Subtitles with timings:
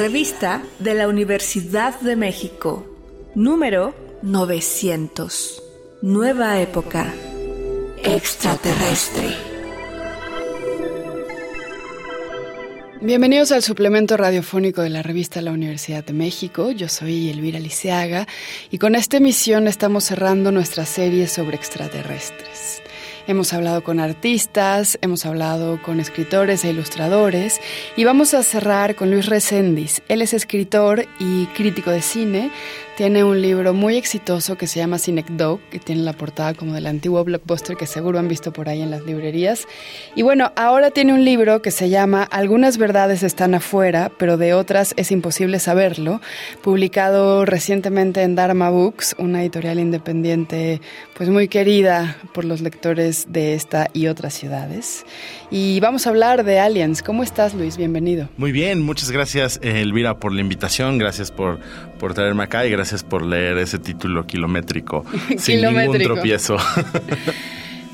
[0.00, 2.86] Revista de la Universidad de México.
[3.34, 5.62] Número 900.
[6.00, 7.12] Nueva época.
[8.02, 9.36] Extraterrestre.
[13.02, 16.70] Bienvenidos al suplemento radiofónico de la revista La Universidad de México.
[16.70, 18.26] Yo soy Elvira Liceaga
[18.70, 22.80] y con esta emisión estamos cerrando nuestra serie sobre extraterrestres.
[23.30, 27.60] Hemos hablado con artistas, hemos hablado con escritores e ilustradores
[27.96, 30.02] y vamos a cerrar con Luis Recendis.
[30.08, 32.50] Él es escritor y crítico de cine,
[33.00, 36.86] tiene un libro muy exitoso que se llama Cinecdoc, que tiene la portada como del
[36.86, 39.66] antiguo blockbuster que seguro han visto por ahí en las librerías.
[40.14, 44.52] Y bueno, ahora tiene un libro que se llama Algunas verdades están afuera, pero de
[44.52, 46.20] otras es imposible saberlo,
[46.60, 50.82] publicado recientemente en Dharma Books, una editorial independiente
[51.16, 55.06] pues muy querida por los lectores de esta y otras ciudades.
[55.50, 57.02] Y vamos a hablar de aliens.
[57.02, 57.76] ¿Cómo estás, Luis?
[57.76, 58.28] Bienvenido.
[58.36, 60.98] Muy bien, muchas gracias, Elvira, por la invitación.
[60.98, 61.60] Gracias por,
[61.98, 65.04] por traerme acá y gracias gracias por leer ese título kilométrico.
[65.38, 66.56] sin ningún tropiezo.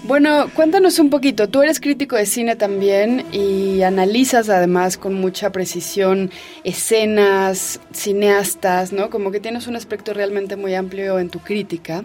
[0.05, 1.49] Bueno, cuéntanos un poquito.
[1.49, 6.31] Tú eres crítico de cine también y analizas además con mucha precisión
[6.63, 9.11] escenas, cineastas, ¿no?
[9.11, 12.05] Como que tienes un aspecto realmente muy amplio en tu crítica.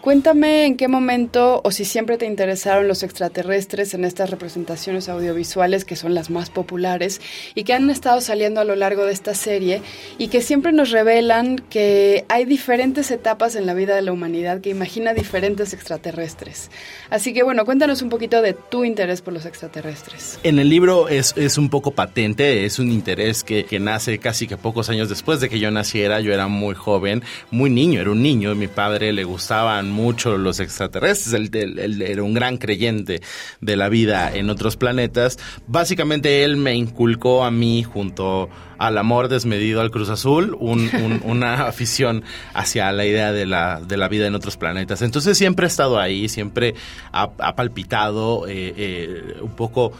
[0.00, 5.84] Cuéntame en qué momento o si siempre te interesaron los extraterrestres en estas representaciones audiovisuales
[5.84, 7.20] que son las más populares
[7.54, 9.82] y que han estado saliendo a lo largo de esta serie
[10.16, 14.62] y que siempre nos revelan que hay diferentes etapas en la vida de la humanidad
[14.62, 16.70] que imagina diferentes extraterrestres.
[17.10, 20.40] Así que bueno, cuéntanos un poquito de tu interés por los extraterrestres.
[20.44, 24.46] En el libro es, es un poco patente, es un interés que, que nace casi
[24.46, 28.10] que pocos años después de que yo naciera, yo era muy joven, muy niño, era
[28.10, 33.20] un niño, mi padre le gustaban mucho los extraterrestres, él, era un gran creyente
[33.60, 35.38] de la vida en otros planetas.
[35.66, 42.24] Básicamente él me inculcó a mí junto al amor desmedido al Cruz Azul, una afición
[42.54, 45.02] hacia la idea de la, de la vida en otros planetas.
[45.02, 46.74] Entonces siempre he estado ahí, siempre
[47.12, 49.92] ha, palpitado eh, eh, un poco...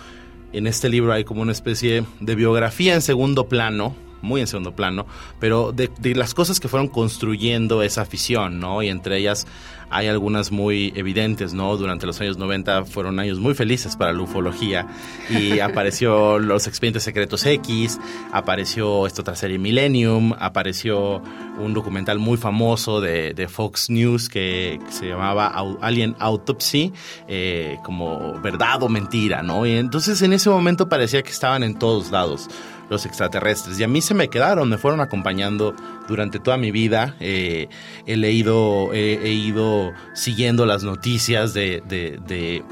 [0.53, 4.75] En este libro hay como una especie de biografía en segundo plano, muy en segundo
[4.75, 5.07] plano,
[5.39, 8.83] pero de, de, las cosas que fueron construyendo esa afición, ¿no?
[8.83, 9.47] Y entre ellas
[9.91, 11.77] hay algunas muy evidentes, ¿no?
[11.77, 14.87] Durante los años 90 fueron años muy felices para la ufología
[15.29, 17.99] y apareció Los Expedientes Secretos X,
[18.33, 21.21] apareció esta otra serie Millennium, apareció
[21.59, 25.49] un documental muy famoso de, Fox News que, se llamaba
[25.81, 26.93] Alien Autopsy,
[27.27, 29.67] eh, como verdad o mentira, ¿no?
[29.67, 32.49] Y entonces en ese momento parecía que estaban en todos lados
[32.91, 33.79] los extraterrestres.
[33.81, 35.75] Y a mí se me quedaron, me fueron acompañando
[36.09, 37.17] durante toda mi vida.
[37.21, 37.69] Eh,
[38.05, 42.63] he leído, he ido siguiendo las noticias de, de,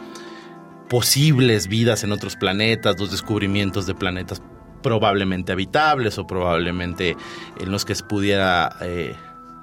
[0.88, 4.42] posibles vidas en otros planetas, los descubrimientos de planetas
[4.82, 7.16] probablemente habitables o probablemente
[7.60, 9.14] en los que pudiera eh,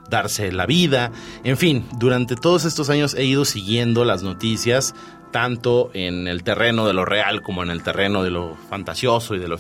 [0.10, 1.12] darse la vida.
[1.44, 4.94] En fin, durante todos estos años he ido siguiendo las noticias
[5.32, 9.40] tanto en el terreno de lo real como en el terreno de lo fantasioso y
[9.40, 9.58] de, lo,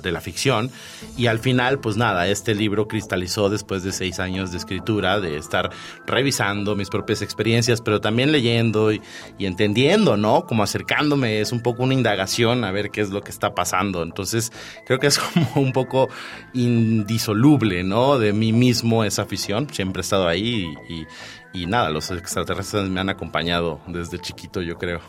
[0.00, 0.70] de, la ficción.
[1.16, 5.36] Y al final, pues nada, este libro cristalizó después de seis años de escritura, de
[5.38, 5.70] estar
[6.06, 9.00] revisando mis propias experiencias, pero también leyendo y,
[9.38, 10.46] entendiendo, ¿no?
[10.46, 14.02] Como acercándome, es un poco una indagación a ver qué es lo que está pasando.
[14.02, 14.52] Entonces,
[14.84, 16.08] creo que es como un poco
[16.52, 18.18] indisoluble, ¿no?
[18.18, 21.06] De mí mismo esa afición, siempre he estado ahí y
[21.54, 25.00] nada, los extraterrestres me han acompañado desde chiquito, yo creo.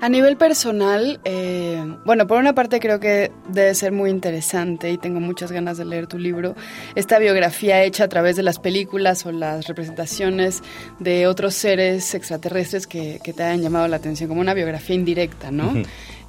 [0.00, 4.98] A nivel personal, eh, bueno, por una parte creo que debe ser muy interesante y
[4.98, 6.54] tengo muchas ganas de leer tu libro,
[6.94, 10.62] esta biografía hecha a través de las películas o las representaciones
[10.98, 15.72] de otros seres extraterrestres que, te hayan llamado la atención, como una biografía indirecta, ¿no?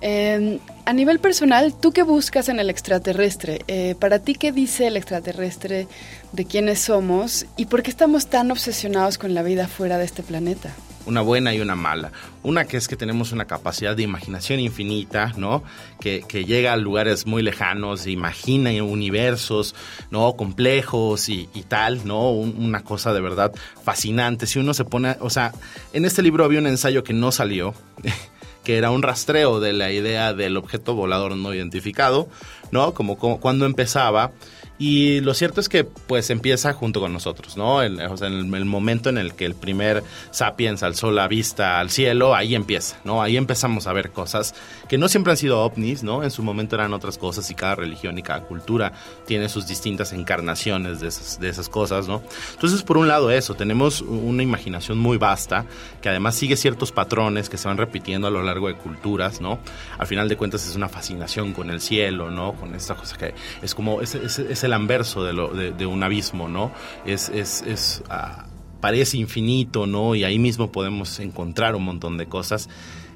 [0.01, 3.61] Em, a nivel personal, ¿tú qué buscas en el extraterrestre?
[3.67, 5.87] Eh, para ti, ¿qué dice el extraterrestre
[6.31, 10.21] de quiénes somos y por qué estamos tan obsesionados con la vida fuera de este
[10.21, 10.71] planeta?
[11.07, 12.11] Una buena y una mala.
[12.43, 15.63] Una que es que tenemos una capacidad de imaginación infinita, ¿no?
[15.99, 19.73] Que, llega a lugares muy lejanos, imagina universos,
[20.11, 20.35] ¿no?
[20.35, 22.31] Complejos y, tal, ¿no?
[22.31, 23.51] una cosa de verdad
[23.83, 24.45] fascinante.
[24.47, 25.53] Si uno se pone, o sea,
[25.93, 27.73] en este libro había un ensayo que no salió.
[28.67, 32.27] que era un rastreo de la idea del objeto volador no identificado,
[32.69, 32.93] ¿no?
[32.93, 34.33] Como, como cuando empezaba
[34.79, 37.81] Y lo cierto es que pues empieza junto con nosotros, ¿no?
[37.81, 41.79] El, o sea, en el, momento en el que el primer sapiens alzó la vista
[41.79, 43.23] al cielo, ahí empieza, ¿no?
[43.23, 44.53] Ahí empezamos a ver cosas
[44.87, 46.23] que no siempre han sido ovnis, ¿no?
[46.23, 48.93] En su momento eran otras cosas y cada religión y cada cultura
[49.25, 52.21] tiene sus distintas encarnaciones de esas, de esas cosas, ¿no?
[52.53, 55.65] Entonces, por un lado eso, tenemos una imaginación muy vasta
[56.03, 59.57] que además sigue ciertos patrones que se van repitiendo a lo largo de culturas, ¿no?
[59.97, 62.53] Al final de cuentas es una fascinación con el cielo, ¿no?
[62.53, 63.33] Con esta cosa que
[63.63, 66.71] es como, es, es el anverso de, un abismo, ¿no?
[67.05, 68.45] Es ah,
[68.79, 70.15] parece infinito, ¿no?
[70.15, 72.69] Y ahí mismo podemos encontrar un montón de cosas.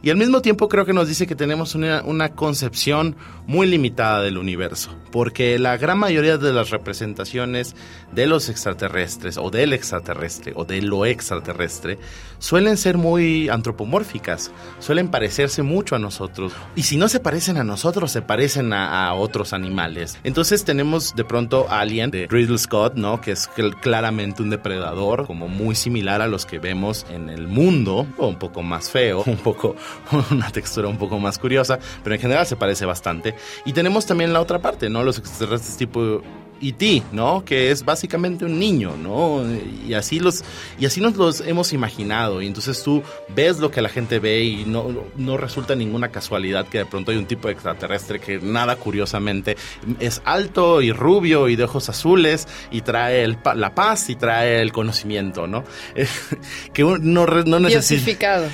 [0.04, 3.16] Y al mismo tiempo creo que nos dice que tenemos una, una, concepción
[3.46, 7.76] muy limitada del universo, porque la gran mayoría de las representaciones
[8.12, 12.00] de los extraterrestres o del extraterrestre o de lo extraterrestre
[12.40, 16.54] suelen ser muy antropomórficas, suelen parecerse mucho a nosotros.
[16.76, 20.18] Y si no se parecen a nosotros, se parecen a, otros animales.
[20.24, 23.22] Entonces tenemos de pronto Alien de Ridley Scott, ¿no?
[23.22, 23.50] Que es
[23.82, 28.40] claramente un depredador, como muy similar a los que vemos en el mundo, o un
[28.40, 29.76] poco más feo, un poco,
[30.32, 33.36] una textura un poco más curiosa, pero en general se parece bastante.
[33.66, 35.04] Y tenemos también la otra parte, ¿no?
[35.04, 36.22] Los extraterrestres tipo
[36.62, 37.44] E.T., ¿no?
[37.44, 39.44] Que es básicamente un niño, ¿no?
[39.88, 40.44] Y así, los,
[40.80, 42.42] y así nos los hemos imaginado.
[42.42, 43.04] Y entonces tú
[43.36, 47.12] ves lo que la gente ve y no, no resulta ninguna casualidad que de pronto
[47.12, 49.58] hay un tipo de extraterrestre que nada curiosamente
[50.00, 54.62] es alto y rubio y de ojos azules y trae el, la paz y trae
[54.62, 55.64] el conocimiento, ¿no?
[56.74, 58.50] que no, no necesita...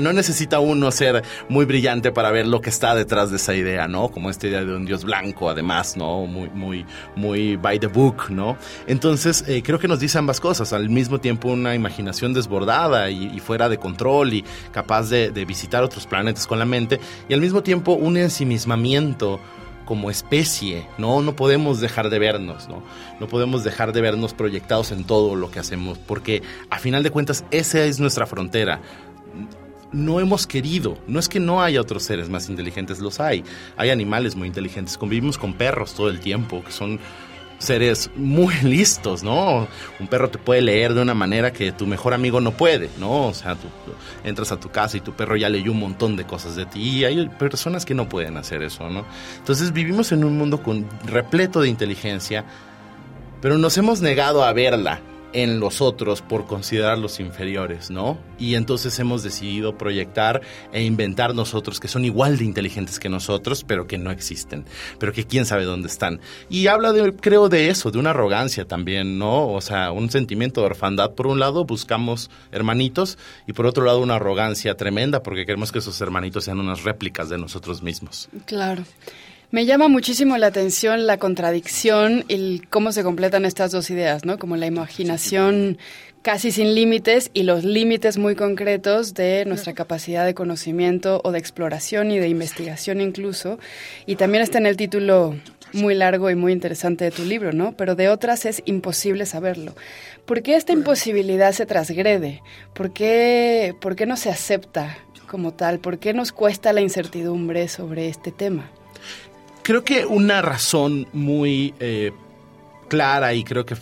[0.00, 3.88] no necesita uno ser muy brillante para ver lo que está detrás de esa idea,
[3.88, 4.08] ¿no?
[4.08, 6.26] Como esta idea de un dios blanco, además, ¿no?
[6.26, 8.56] Muy, muy, muy by the book, ¿no?
[8.88, 13.38] Entonces, eh, creo que nos dice ambas cosas, al mismo tiempo una imaginación desbordada y,
[13.38, 16.98] fuera de control y capaz de, visitar otros planetas con la mente,
[17.28, 19.38] y al mismo tiempo un ensimismamiento
[19.84, 21.22] como especie, ¿no?
[21.22, 22.82] No podemos dejar de vernos, ¿no?
[23.20, 27.12] No podemos dejar de vernos proyectados en todo lo que hacemos, porque a final de
[27.12, 28.80] cuentas esa es nuestra frontera
[29.92, 30.98] no hemos querido.
[31.06, 33.44] No es que no haya otros seres más inteligentes, los hay.
[33.76, 34.98] Hay animales muy inteligentes.
[34.98, 37.00] Convivimos con perros todo el tiempo, que son
[37.58, 39.68] seres muy listos, ¿no?
[40.00, 43.26] Un perro te puede leer de una manera que tu mejor amigo no puede, ¿no?
[43.26, 43.68] O sea, tú,
[44.24, 46.98] entras a tu casa y tu perro ya leyó un montón de cosas de ti
[46.98, 49.04] y hay personas que no pueden hacer eso, ¿no?
[49.38, 52.44] Entonces vivimos en un mundo con repleto de inteligencia,
[53.40, 55.00] pero nos hemos negado a verla
[55.36, 58.16] en los otros por considerarlos inferiores, ¿no?
[58.38, 60.40] Y entonces hemos decidido proyectar
[60.72, 64.64] e inventar nosotros que son igual de inteligentes que nosotros, pero que no existen,
[64.98, 66.20] pero que quién sabe dónde están.
[66.48, 69.48] Y habla de, creo, de eso, de una arrogancia también, ¿no?
[69.48, 71.12] O sea, un sentimiento de orfandad.
[71.12, 75.80] Por un lado, buscamos hermanitos y por otro lado, una arrogancia tremenda porque queremos que
[75.80, 78.30] esos hermanitos sean unas réplicas de nosotros mismos.
[78.46, 78.84] Claro.
[79.52, 84.40] Me llama muchísimo la atención la contradicción y cómo se completan estas dos ideas, ¿no?
[84.40, 85.78] Como la imaginación
[86.22, 91.38] casi sin límites y los límites muy concretos de nuestra capacidad de conocimiento o de
[91.38, 93.60] exploración y de investigación incluso.
[94.04, 95.36] Y también está en el título
[95.72, 97.76] muy largo y muy interesante de tu libro, ¿no?
[97.76, 99.76] Pero de otras es imposible saberlo.
[100.24, 102.42] ¿Por qué esta imposibilidad se transgrede?
[102.74, 105.78] ¿Por qué, por qué no se acepta como tal?
[105.78, 108.72] ¿Por qué nos cuesta la incertidumbre sobre este tema?
[109.66, 112.12] Creo que una razón muy eh,
[112.86, 113.74] clara y creo que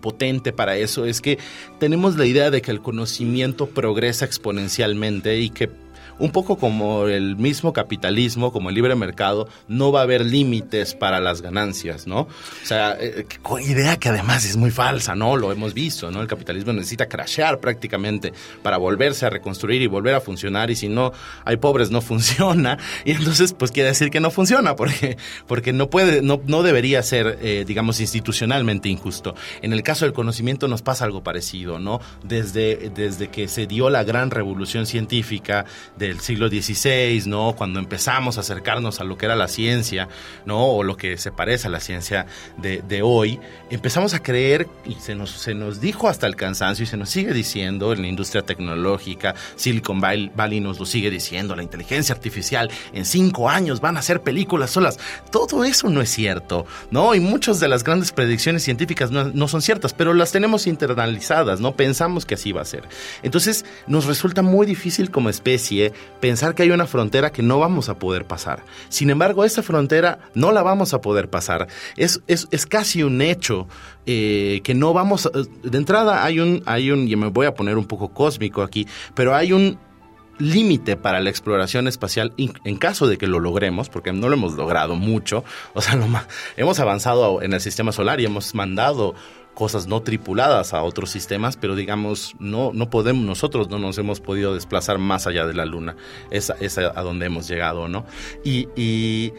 [0.00, 1.40] potente para eso es que
[1.80, 5.68] tenemos la idea de que el conocimiento progresa exponencialmente y que
[6.18, 10.94] un poco como el mismo capitalismo, como el libre mercado, no va a haber límites
[10.94, 12.20] para las ganancias, ¿no?
[12.20, 12.28] O
[12.66, 13.26] sea, eh,
[13.60, 15.36] idea que además es muy falsa, ¿no?
[15.36, 16.20] Lo hemos visto, ¿no?
[16.20, 18.32] El capitalismo necesita crashear prácticamente
[18.62, 21.12] para volverse a reconstruir y volver a funcionar y si no
[21.44, 25.90] hay pobres no funciona y entonces pues quiere decir que no funciona porque, porque no
[25.90, 29.34] puede, no, no debería ser, eh, digamos, institucionalmente injusto.
[29.62, 32.00] En el caso del conocimiento nos pasa algo parecido, ¿no?
[32.22, 35.64] Desde, desde que se dio la gran revolución científica,
[36.08, 37.54] del siglo XVI, ¿no?
[37.56, 40.08] Cuando empezamos a acercarnos a lo que era la ciencia,
[40.44, 40.66] ¿no?
[40.66, 45.14] O lo que se parece a la ciencia de, hoy, empezamos a creer, y se
[45.14, 48.42] nos, se nos dijo hasta el cansancio, y se nos sigue diciendo en la industria
[48.42, 54.00] tecnológica, Silicon Valley nos lo sigue diciendo, la inteligencia artificial en cinco años van a
[54.00, 54.98] hacer películas solas.
[55.30, 57.14] Todo eso no es cierto, ¿no?
[57.14, 61.74] Y muchas de las grandes predicciones científicas no son ciertas, pero las tenemos internalizadas, ¿no?
[61.74, 62.84] Pensamos que así va a ser.
[63.22, 67.88] Entonces, nos resulta muy difícil como especie pensar que hay una frontera que no vamos
[67.88, 68.64] a poder pasar.
[68.88, 71.68] Sin embargo, esa frontera no la vamos a poder pasar.
[71.96, 73.66] Es, es, es casi un hecho
[74.06, 75.30] eh, que no vamos...
[75.62, 78.86] De entrada hay un, hay un, y me voy a poner un poco cósmico aquí,
[79.14, 79.78] pero hay un
[80.38, 84.54] límite para la exploración espacial en caso de que lo logremos, porque no lo hemos
[84.54, 85.98] logrado mucho, o sea,
[86.56, 89.14] hemos avanzado en el sistema solar y hemos mandado
[89.54, 94.20] cosas no tripuladas a otros sistemas, pero digamos, no, no podemos, nosotros no nos hemos
[94.20, 95.96] podido desplazar más allá de la Luna,
[96.30, 98.04] es, es a, donde hemos llegado, ¿no?
[98.44, 99.32] y, y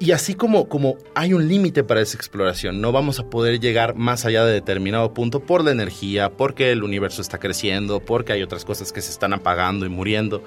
[0.00, 3.94] y así como, como hay un límite para esa exploración, no vamos a poder llegar
[3.94, 8.42] más allá de determinado punto por la energía, porque el universo está creciendo, porque hay
[8.42, 10.42] otras cosas que se están apagando y muriendo.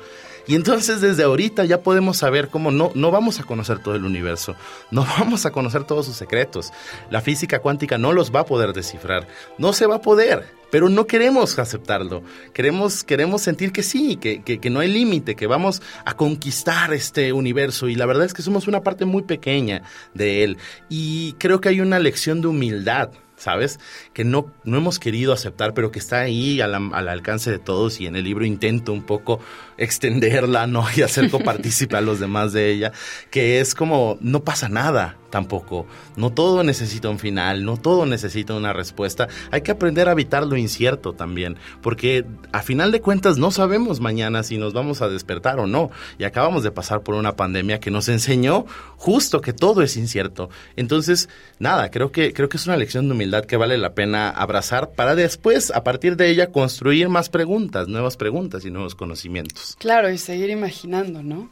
[0.47, 4.05] Y entonces desde ahorita ya podemos saber cómo no, no vamos a conocer todo el
[4.05, 4.55] universo,
[4.91, 6.71] no vamos a conocer todos sus secretos.
[7.09, 9.27] La física cuántica no los va a poder descifrar,
[9.57, 12.23] no se va a poder pero no queremos aceptarlo.
[12.53, 17.31] Queremos, queremos sentir que sí, que, que, no hay límite, que vamos a conquistar este
[17.31, 17.87] universo.
[17.87, 20.57] Y la verdad es que somos una parte muy pequeña de él.
[20.89, 23.79] Y creo que hay una lección de humildad ¿sabes?
[24.13, 28.01] Que no, no hemos querido aceptar, pero que está ahí al, al, alcance de todos
[28.01, 29.39] y en el libro intento un poco
[29.77, 30.85] extenderla, ¿no?
[30.97, 32.91] Y hacer copartícipe a los demás de ella,
[33.29, 38.55] que es como, no pasa nada tampoco, no todo necesita un final, no todo necesita
[38.55, 43.37] una respuesta, hay que aprender a evitar lo incierto también, porque a final de cuentas
[43.37, 47.13] no sabemos mañana si nos vamos a despertar o no, y acabamos de pasar por
[47.15, 48.65] una pandemia que nos enseñó
[48.95, 50.49] justo que todo es incierto.
[50.77, 51.29] Entonces,
[51.59, 54.91] nada, creo que, creo que es una lección de humildad que vale la pena abrazar
[54.91, 59.75] para después, a partir de ella, construir más preguntas, nuevas preguntas y nuevos conocimientos.
[59.79, 61.49] Claro, y seguir imaginando, ¿no?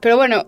[0.00, 0.46] Pero bueno,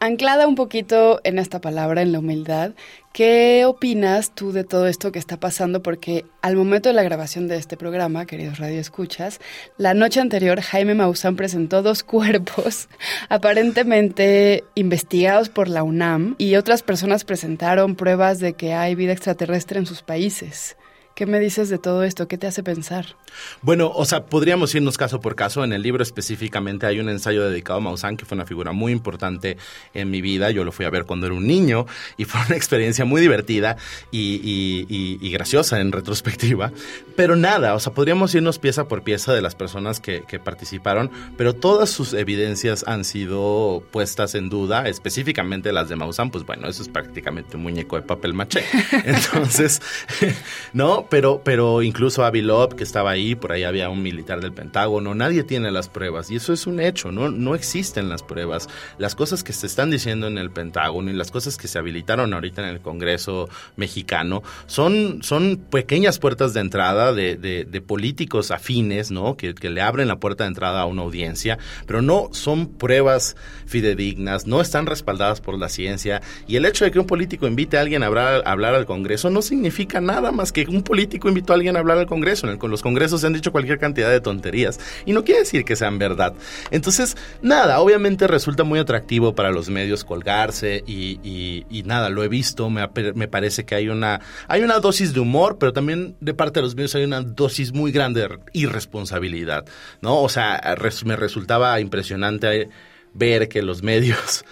[0.00, 2.72] anclada un poquito en esta palabra, en la humildad,
[3.12, 5.82] ¿qué opinas tú de todo esto que está pasando?
[5.82, 9.40] Porque al momento de la grabación de este programa, queridos Radio Escuchas,
[9.78, 12.88] la noche anterior Jaime Maussan presentó dos cuerpos
[13.28, 19.78] aparentemente investigados por la UNAM y otras personas presentaron pruebas de que hay vida extraterrestre
[19.78, 20.76] en sus países.
[21.16, 22.28] ¿Qué me dices de todo esto?
[22.28, 23.16] ¿Qué te hace pensar?
[23.62, 25.64] Bueno, o sea, podríamos irnos caso por caso.
[25.64, 28.92] En el libro específicamente hay un ensayo dedicado a Maussan, que fue una figura muy
[28.92, 29.56] importante
[29.94, 30.50] en mi vida.
[30.50, 31.86] Yo lo fui a ver cuando era un niño
[32.18, 33.78] y fue una experiencia muy divertida
[34.10, 36.70] y, graciosa en retrospectiva.
[37.16, 41.10] Pero nada, o sea, podríamos irnos pieza por pieza de las personas que, que participaron,
[41.38, 46.68] pero todas sus evidencias han sido puestas en duda, específicamente las de Maussan, pues bueno,
[46.68, 48.64] eso es prácticamente un muñeco de papel maché.
[49.04, 49.80] Entonces,
[50.74, 51.05] ¿no?
[51.08, 55.44] Pero, pero incluso Avilov, que estaba ahí, por ahí había un militar del Pentágono, nadie
[55.44, 56.30] tiene las pruebas.
[56.30, 57.30] Y eso es un hecho, ¿no?
[57.30, 58.68] No existen las pruebas.
[58.98, 62.34] Las cosas que se están diciendo en el Pentágono y las cosas que se habilitaron
[62.34, 69.36] ahorita en el Congreso mexicano son, son pequeñas puertas de entrada de, políticos afines, ¿no?
[69.36, 73.36] Que, que le abren la puerta de entrada a una audiencia, pero no son pruebas
[73.66, 76.20] fidedignas, no están respaldadas por la ciencia.
[76.48, 78.86] Y el hecho de que un político invite a alguien a hablar, a hablar al
[78.86, 82.48] Congreso no significa nada más que un político invitó a alguien a hablar al Congreso.
[82.50, 84.78] En los Congresos se han dicho cualquier cantidad de tonterías.
[85.04, 86.34] Y no quiere decir que sean verdad.
[86.70, 92.70] Entonces, nada, obviamente resulta muy atractivo para los medios colgarse y, nada, lo he visto.
[92.70, 96.60] Me, me, parece que hay una, hay una dosis de humor, pero también de parte
[96.60, 99.64] de los medios hay una dosis muy grande de irresponsabilidad.
[100.00, 100.20] ¿no?
[100.20, 100.60] O sea,
[101.04, 102.68] me resultaba impresionante
[103.14, 104.44] ver que los medios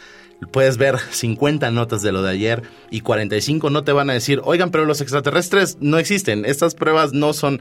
[0.50, 4.40] puedes ver 50 notas de lo de ayer y 45 no te van a decir,
[4.44, 7.60] oigan, pero los extraterrestres no existen, estas pruebas no son...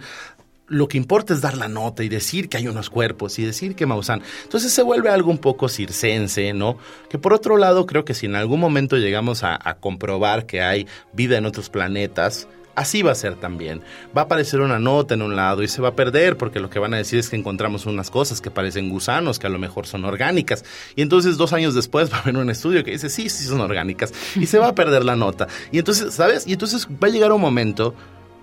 [0.68, 3.76] Lo que importa es dar la nota y decir que hay unos cuerpos y decir
[3.76, 4.24] que Maussan.
[4.44, 6.78] Entonces se vuelve algo un poco circense, ¿no?
[7.10, 10.88] Que por otro lado creo que si en algún momento llegamos a comprobar que hay
[11.12, 13.82] vida en otros planetas, Así va a ser también.
[14.18, 16.70] Va a aparecer una nota en un lado y se va a perder porque lo
[16.70, 19.60] que van a decir es que encontramos unas cosas que parecen gusanos, que a lo
[19.60, 20.66] mejor son orgánicas.
[20.96, 23.62] Y entonces dos años después va a haber un estudio que dice, sí, sí son
[23.62, 24.14] orgánicas.
[24.36, 25.48] Y se va a perder la nota.
[25.72, 26.48] Y entonces, ¿sabes?
[26.48, 27.94] Y entonces va a llegar un momento,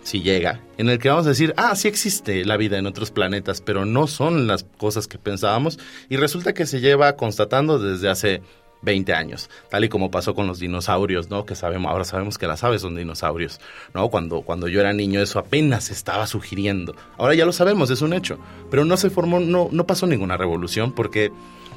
[0.04, 3.10] si llega, en el que vamos a decir, ah, sí existe la vida en otros
[3.10, 5.78] planetas, pero no son las cosas que pensábamos.
[6.08, 8.42] Y resulta que se lleva constatando desde hace
[8.82, 11.44] 20 años, tal y como pasó con los dinosaurios, ¿no?
[11.44, 13.60] Que sabemos, ahora sabemos que las aves son dinosaurios,
[13.94, 14.08] ¿no?
[14.08, 16.94] Cuando, cuando yo era niño eso apenas estaba sugiriendo.
[17.18, 18.38] Ahora ya lo sabemos, es un hecho,
[18.70, 21.30] pero no se formó, no, no pasó ninguna revolución porque,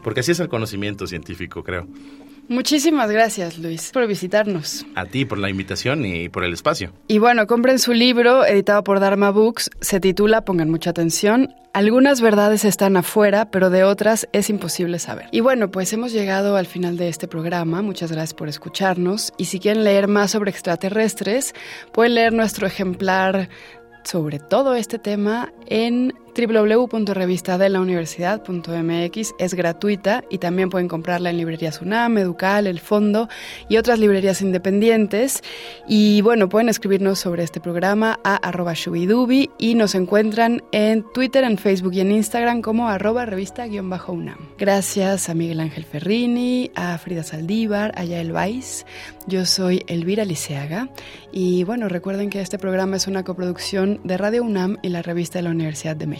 [0.03, 1.87] porque así es el conocimiento científico, creo.
[2.47, 4.85] Muchísimas gracias, Luis, por visitarnos.
[4.95, 6.91] A ti por la invitación y por el espacio.
[7.07, 9.69] Y bueno, compren su libro, editado por Dharma Books.
[9.81, 15.25] Se titula, pongan mucha atención, Algunas verdades están afuera, pero de otras es imposible saber.
[15.31, 17.81] Y bueno, pues hemos llegado al final de este programa.
[17.81, 19.33] Muchas gracias por escucharnos.
[19.39, 21.55] Y si quieren leer más sobre extraterrestres,
[21.91, 23.49] pueden leer nuestro ejemplar
[24.03, 32.17] sobre todo este tema en www.revistadelauniversidad.mx es gratuita y también pueden comprarla en librerías UNAM,
[32.17, 33.27] Educal, El Fondo
[33.69, 35.41] y otras librerías independientes.
[35.87, 41.43] Y bueno, pueden escribirnos sobre este programa a arroba shubidubi y nos encuentran en Twitter,
[41.43, 44.37] en Facebook y en Instagram como arroba revista-unam.
[44.57, 48.85] Gracias a Miguel Ángel Ferrini, a Frida Saldívar, a Yael Weiss.
[49.27, 50.89] Yo soy Elvira Liceaga
[51.31, 55.39] y bueno, recuerden que este programa es una coproducción de Radio UNAM y la revista
[55.39, 56.07] de la Universidad de